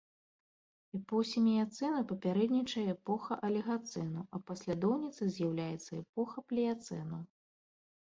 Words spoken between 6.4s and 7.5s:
пліяцэну.